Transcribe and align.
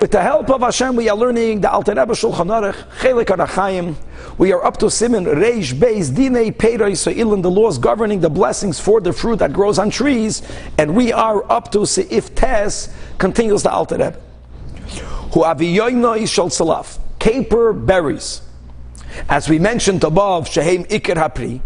With 0.00 0.12
the 0.12 0.22
help 0.22 0.48
of 0.48 0.62
Hashem, 0.62 0.96
we 0.96 1.10
are 1.10 1.16
learning 1.16 1.60
the 1.60 1.70
Alter 1.70 1.92
Rebbe 1.92 2.14
Shulchan 2.14 2.46
Aruch, 2.46 2.72
Chelik 3.00 3.26
Arachayim. 3.26 3.94
We 4.38 4.50
are 4.50 4.64
up 4.64 4.78
to 4.78 4.90
Simon 4.90 5.26
Reish 5.26 5.74
Beis 5.74 6.10
Dinei 6.10 6.56
Peiros 6.56 7.06
HaIlan, 7.12 7.42
the 7.42 7.50
laws 7.50 7.76
governing 7.76 8.18
the 8.20 8.30
blessings 8.30 8.80
for 8.80 9.02
the 9.02 9.12
fruit 9.12 9.40
that 9.40 9.52
grows 9.52 9.78
on 9.78 9.90
trees, 9.90 10.40
and 10.78 10.96
we 10.96 11.12
are 11.12 11.44
up 11.52 11.70
to 11.72 11.80
Seif 11.80 12.34
Tes, 12.34 12.88
continues 13.18 13.62
the 13.62 13.70
Alter 13.70 13.98
Rebbe. 13.98 14.18
Hu 15.34 15.40
aviyoynoi 15.40 16.26
shel 16.26 16.48
salaf, 16.48 16.98
caper 17.18 17.74
berries. 17.74 18.40
As 19.28 19.50
we 19.50 19.58
mentioned 19.58 20.02
above, 20.02 20.48
Shehem 20.48 20.84
Ikir 20.84 21.16
Hapri, 21.16 21.60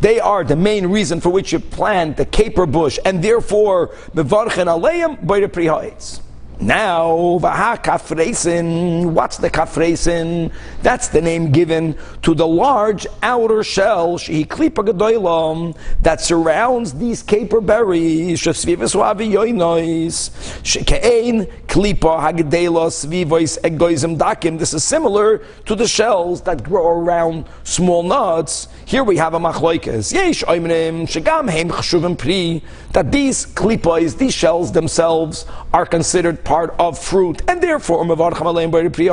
they 0.00 0.18
are 0.18 0.42
the 0.42 0.56
main 0.56 0.88
reason 0.88 1.20
for 1.20 1.30
which 1.30 1.52
you 1.52 1.60
plant 1.60 2.16
the 2.16 2.26
caper 2.26 2.66
bush, 2.66 2.98
and 3.04 3.22
therefore, 3.22 3.90
Mevarchen 4.12 4.66
Aleim, 4.66 5.24
Boire 5.24 5.46
Pri 5.46 5.66
Ha'etz. 5.66 6.25
Now, 6.58 7.38
Vaha 7.38 7.82
Kafresin, 7.84 9.12
what's 9.12 9.36
the 9.36 9.50
Kafresin? 9.50 10.50
That's 10.80 11.08
the 11.08 11.20
name 11.20 11.52
given 11.52 11.98
to 12.22 12.34
the 12.34 12.46
large 12.46 13.06
outer 13.22 13.62
shell, 13.62 14.18
Klipa 14.18 14.86
Gedoilam, 14.86 15.76
that 16.00 16.22
surrounds 16.22 16.94
these 16.94 17.22
caper 17.22 17.60
berries, 17.60 18.40
Shesvivas 18.40 18.94
Waviyoinois, 18.94 20.30
Shekein 20.62 21.65
Klipa 21.76 22.18
Hagdelos 22.18 23.04
Vivois 23.04 23.58
Egoism 23.62 24.16
Dakim. 24.16 24.58
This 24.58 24.72
is 24.72 24.82
similar 24.82 25.42
to 25.66 25.74
the 25.74 25.86
shells 25.86 26.40
that 26.40 26.64
grow 26.64 26.88
around 26.88 27.44
small 27.64 28.02
nuts. 28.02 28.68
Here 28.86 29.04
we 29.04 29.18
have 29.18 29.34
a 29.34 29.38
machloikas. 29.38 30.10
Yesh 30.10 30.42
oimrim 30.44 31.02
shegam 31.02 31.50
heim 31.50 31.68
chshuvim 31.68 32.16
pri 32.16 32.62
that 32.94 33.12
these 33.12 33.44
klipos, 33.44 34.16
these 34.16 34.32
shells 34.32 34.72
themselves, 34.72 35.44
are 35.74 35.84
considered 35.84 36.42
part 36.44 36.74
of 36.78 36.98
fruit, 36.98 37.42
and 37.46 37.62
therefore 37.62 38.06
mevar 38.06 38.32
chamaleim 38.32 38.70
bari 38.70 38.88
pri. 38.88 39.08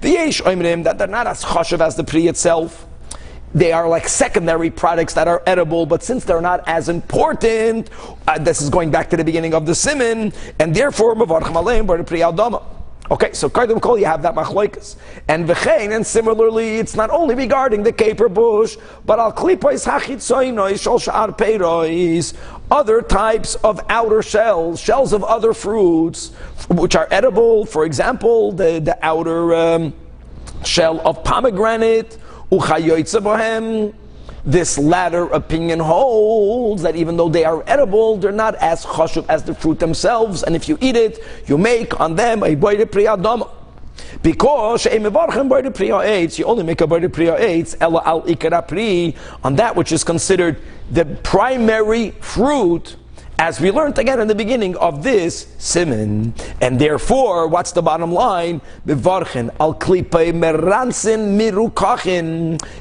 The 0.00 0.10
yesh 0.10 0.42
oimrim 0.42 0.82
that 0.82 0.98
they're 0.98 1.06
not 1.06 1.28
as 1.28 1.44
chashuv 1.44 1.80
as 1.80 1.94
the 1.94 2.02
pri 2.02 2.26
itself. 2.26 2.84
They 3.54 3.72
are 3.72 3.88
like 3.88 4.08
secondary 4.08 4.70
products 4.70 5.14
that 5.14 5.28
are 5.28 5.42
edible, 5.46 5.86
but 5.86 6.02
since 6.02 6.24
they're 6.24 6.40
not 6.40 6.66
as 6.66 6.88
important, 6.88 7.90
uh, 8.26 8.38
this 8.38 8.60
is 8.60 8.68
going 8.68 8.90
back 8.90 9.08
to 9.10 9.16
the 9.16 9.24
beginning 9.24 9.54
of 9.54 9.66
the 9.66 9.74
simon, 9.74 10.32
and 10.58 10.74
therefore 10.74 11.14
mevar 11.14 11.40
chamaleim 11.40 11.86
bari 11.86 12.04
pri 12.04 12.20
adama. 12.20 12.62
Okay, 13.08 13.32
so 13.34 13.48
Kaidim 13.48 13.80
Kol, 13.80 13.98
you 13.98 14.04
have 14.04 14.22
that 14.22 14.34
machloikas. 14.34 14.96
And 15.28 15.48
v'chein, 15.48 15.94
and 15.94 16.04
similarly, 16.04 16.78
it's 16.78 16.96
not 16.96 17.08
only 17.10 17.36
regarding 17.36 17.84
the 17.84 17.92
caper 17.92 18.28
bush, 18.28 18.76
but 19.04 19.20
al 19.20 19.32
klipois 19.32 19.86
hachitzoinois 19.86 20.72
shol 20.72 20.98
sha'ar 21.00 21.38
peirois, 21.38 22.34
other 22.68 23.00
types 23.00 23.54
of 23.56 23.80
outer 23.88 24.22
shells, 24.22 24.80
shells 24.80 25.12
of 25.12 25.22
other 25.22 25.54
fruits, 25.54 26.34
which 26.68 26.96
are 26.96 27.06
edible, 27.12 27.64
for 27.64 27.84
example, 27.84 28.50
the, 28.50 28.80
the 28.80 28.98
outer 29.06 29.54
um, 29.54 29.94
shell 30.64 31.00
of 31.06 31.22
pomegranate, 31.22 32.18
bohem, 32.50 33.94
this 34.44 34.78
latter 34.78 35.24
opinion 35.24 35.80
holds 35.80 36.82
that 36.82 36.94
even 36.94 37.16
though 37.16 37.28
they 37.28 37.44
are 37.44 37.64
edible, 37.66 38.16
they're 38.16 38.30
not 38.30 38.54
as 38.56 38.84
chashuv 38.84 39.26
as 39.28 39.42
the 39.42 39.54
fruit 39.54 39.80
themselves, 39.80 40.44
and 40.44 40.54
if 40.54 40.68
you 40.68 40.78
eat 40.80 40.96
it, 40.96 41.18
you 41.46 41.58
make 41.58 42.00
on 42.00 42.14
them 42.14 42.42
a 42.42 42.54
boire 42.54 42.86
priyadama. 42.86 43.50
Because 44.22 44.84
you 44.84 44.92
only 44.92 46.62
make 46.62 46.80
a 46.80 46.86
boire 46.86 47.08
priya 47.08 47.36
eitz 47.38 47.76
ela 47.80 48.02
al 48.04 48.22
ikara 48.22 48.66
pri 48.66 49.14
on 49.42 49.56
that 49.56 49.74
which 49.74 49.90
is 49.90 50.04
considered 50.04 50.60
the 50.90 51.04
primary 51.22 52.10
fruit 52.20 52.96
as 53.38 53.60
we 53.60 53.70
learned 53.70 53.98
again 53.98 54.18
in 54.20 54.28
the 54.28 54.34
beginning 54.34 54.76
of 54.78 55.02
this 55.02 55.46
simon. 55.58 56.32
And 56.60 56.78
therefore, 56.78 57.48
what's 57.48 57.72
the 57.72 57.82
bottom 57.82 58.12
line? 58.12 58.62
It 58.86 58.96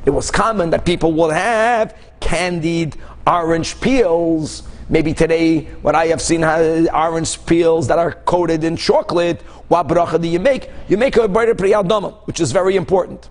was 0.08 0.32
common 0.32 0.70
that 0.70 0.86
people 0.86 1.14
would 1.14 1.34
have 1.34 1.98
candied 2.20 2.96
orange 3.28 3.82
peels. 3.82 4.64
Maybe 4.88 5.14
today, 5.14 5.62
what 5.82 5.96
I 5.96 6.08
have 6.08 6.22
seen 6.22 6.44
orange 6.44 7.46
peels 7.46 7.88
that 7.88 8.00
are 8.00 8.12
coated 8.12 8.64
in 8.64 8.78
chocolate. 8.78 9.42
What 9.68 9.88
bracha 9.88 10.22
do 10.22 10.28
you 10.28 10.40
make? 10.40 10.70
You 10.88 10.98
make 10.98 11.18
a 11.18 11.28
brighter 11.28 11.56
priyadama, 11.56 12.14
which 12.28 12.40
is 12.40 12.52
very 12.52 12.76
important. 12.76 13.30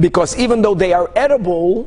Because 0.00 0.36
even 0.38 0.62
though 0.62 0.74
they 0.74 0.92
are 0.92 1.10
edible, 1.14 1.86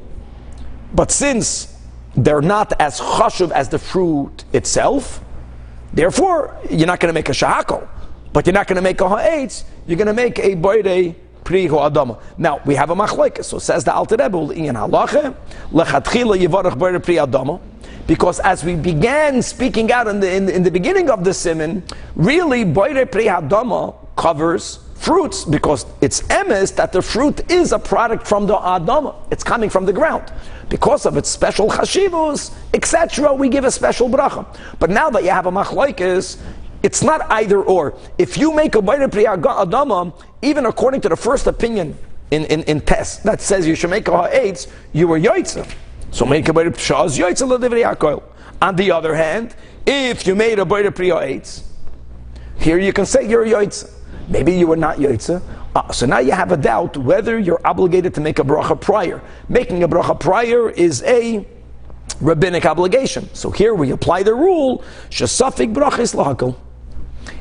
but 0.93 1.11
since 1.11 1.76
they're 2.17 2.41
not 2.41 2.73
as 2.81 2.99
chashuv 2.99 3.51
as 3.51 3.69
the 3.69 3.77
fruit 3.77 4.43
itself. 4.51 5.21
Therefore, 5.93 6.57
you're 6.69 6.87
not 6.87 6.99
going 6.99 7.09
to 7.09 7.13
make 7.13 7.29
a 7.29 7.31
shahakol, 7.31 7.87
but 8.33 8.45
you're 8.45 8.53
not 8.53 8.67
going 8.67 8.75
to 8.75 8.81
make 8.81 8.99
a 8.99 9.07
ha'etz. 9.07 9.63
You're 9.85 9.97
going 9.97 10.07
to 10.07 10.13
make 10.13 10.39
a 10.39 10.55
boire 10.55 11.15
pri 11.43 11.67
adama. 11.67 12.19
Now 12.37 12.59
we 12.65 12.75
have 12.75 12.89
a 12.89 12.95
machlekes. 12.95 13.45
So 13.45 13.59
says 13.59 13.83
the 13.85 13.93
Alter 13.93 14.17
Rebbe 14.17 14.37
in 14.51 14.75
halacha 14.75 15.35
lechatchila 15.71 16.37
yivarach 16.37 16.77
boire 16.77 16.99
pri 16.99 17.15
adama. 17.15 17.61
Because 18.07 18.39
as 18.39 18.63
we 18.63 18.75
began 18.75 19.41
speaking 19.41 19.91
out 19.91 20.07
in 20.07 20.19
the, 20.19 20.33
in, 20.33 20.49
in 20.49 20.63
the 20.63 20.71
beginning 20.71 21.09
of 21.09 21.23
the 21.23 21.33
simon, 21.33 21.83
really 22.15 22.65
boire 22.65 23.05
pri 23.05 23.25
adama 23.25 23.95
covers 24.15 24.79
fruits 25.07 25.45
because 25.45 25.85
it's 26.01 26.21
emes 26.23 26.75
that 26.75 26.91
the 26.91 27.01
fruit 27.01 27.49
is 27.49 27.71
a 27.71 27.79
product 27.79 28.27
from 28.27 28.45
the 28.45 28.57
adama. 28.57 29.15
It's 29.31 29.41
coming 29.41 29.69
from 29.69 29.85
the 29.85 29.93
ground. 29.93 30.33
Because 30.67 31.05
of 31.05 31.15
its 31.15 31.29
special 31.29 31.69
chashivos, 31.69 32.53
etc., 32.73 33.33
we 33.33 33.47
give 33.47 33.63
a 33.63 33.71
special 33.71 34.09
bracha. 34.09 34.45
But 34.79 34.89
now 34.89 35.09
that 35.11 35.23
you 35.23 35.29
have 35.29 35.45
a 35.45 35.51
machlaikis, 35.51 36.37
it's 36.83 37.01
not 37.03 37.21
either 37.31 37.63
or. 37.63 37.97
If 38.17 38.37
you 38.37 38.53
make 38.53 38.75
a 38.75 38.79
bayra 38.79 39.09
priya 39.09 39.37
adama, 39.37 40.13
even 40.41 40.65
according 40.65 40.99
to 41.01 41.09
the 41.09 41.15
first 41.15 41.47
opinion 41.47 41.97
in, 42.31 42.43
in, 42.45 42.63
in 42.63 42.81
test 42.81 43.23
that 43.23 43.39
says 43.39 43.65
you 43.65 43.75
should 43.75 43.89
make 43.89 44.09
a 44.09 44.11
ha'etz, 44.11 44.67
you 44.91 45.07
were 45.07 45.17
yoitza. 45.17 45.65
So 46.11 46.25
make 46.25 46.49
a 46.49 46.51
bayra 46.51 46.73
shaz 46.73 47.17
yoitza 47.17 47.47
l'divrei 47.47 48.21
On 48.61 48.75
the 48.75 48.91
other 48.91 49.15
hand, 49.15 49.55
if 49.85 50.27
you 50.27 50.35
made 50.35 50.59
a 50.59 50.65
bayra 50.65 50.93
priya 50.93 51.15
eitz, 51.15 51.63
here 52.57 52.77
you 52.77 52.91
can 52.91 53.05
say 53.05 53.25
you're 53.25 53.45
a 53.45 53.49
yoitza. 53.49 53.93
Maybe 54.27 54.53
you 54.53 54.67
were 54.67 54.75
not 54.75 54.97
Yotze. 54.97 55.41
Uh, 55.75 55.91
so 55.91 56.05
now 56.05 56.19
you 56.19 56.31
have 56.31 56.51
a 56.51 56.57
doubt 56.57 56.97
whether 56.97 57.39
you're 57.39 57.61
obligated 57.65 58.13
to 58.15 58.21
make 58.21 58.39
a 58.39 58.43
bracha 58.43 58.79
prior. 58.79 59.21
Making 59.47 59.83
a 59.83 59.87
bracha 59.87 60.19
prior 60.19 60.69
is 60.69 61.03
a 61.03 61.45
rabbinic 62.19 62.65
obligation. 62.65 63.29
So 63.33 63.51
here 63.51 63.73
we 63.73 63.91
apply 63.91 64.23
the 64.23 64.33
rule, 64.33 64.83
shesafik 65.09 65.73
brachis 65.73 66.15
lahakal. 66.15 66.57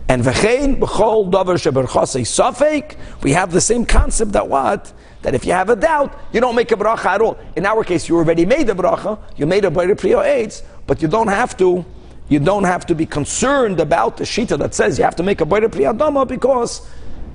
And 0.09 0.23
v'chein 0.23 0.79
b'chol 0.79 1.31
davar 1.31 1.57
sheberchasei 1.57 2.23
safek, 2.23 2.97
we 3.23 3.33
have 3.33 3.53
the 3.53 3.61
same 3.61 3.85
concept 3.85 4.33
that 4.33 4.49
what? 4.49 4.93
That 5.23 5.35
if 5.35 5.45
you 5.45 5.53
have 5.53 5.71
a 5.71 5.77
doubt, 5.77 6.17
you 6.33 6.41
don't 6.41 6.55
make 6.55 6.71
a 6.71 6.77
bracha 6.77 7.07
at 7.07 7.21
all. 7.21 7.39
In 7.57 7.67
our 7.67 7.83
case, 7.83 8.09
you 8.09 8.17
already 8.17 8.47
made 8.47 8.69
a 8.71 8.75
bracha, 8.75 9.19
you 9.37 9.47
made 9.47 9.65
a 9.65 9.71
bayre 9.71 9.97
priyo 9.97 10.25
aids, 10.25 10.63
but 10.87 11.03
you 11.03 11.09
don't 11.09 11.29
have 11.29 11.57
to 11.57 11.85
you 12.29 12.39
don't 12.41 12.65
have 12.65 12.87
to 12.87 12.95
be 12.95 13.07
concerned 13.07 13.81
about 13.81 14.17
the 14.17 14.25
shita 14.25 14.59
that 14.59 14.75
says 14.75 14.99
you 14.99 15.05
have 15.05 15.17
to 15.17 15.23
make 15.23 15.41
a 15.41 15.47
bayra 15.47 15.69
priyadama 15.69 16.27
because 16.27 16.89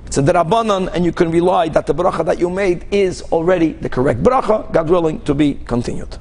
it's 0.06 0.18
a 0.18 0.22
derabanan 0.22 0.92
and 0.92 1.04
you 1.04 1.12
can 1.12 1.30
rely 1.30 1.68
that 1.68 1.86
the 1.86 1.94
bracha 1.94 2.24
that 2.24 2.38
you 2.38 2.50
made 2.50 2.84
is 2.90 3.22
already 3.32 3.72
the 3.72 3.88
correct 3.88 4.22
bracha, 4.22 4.70
God 4.70 4.90
willing, 4.90 5.20
to 5.22 5.34
be 5.34 5.54
continued. 5.54 6.18